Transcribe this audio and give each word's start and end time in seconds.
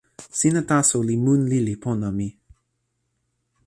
sina 0.37 0.61
taso 0.69 0.97
li 1.07 1.15
mun 1.25 1.41
lili 1.51 1.73
pona 1.83 2.09
mi. 2.17 2.27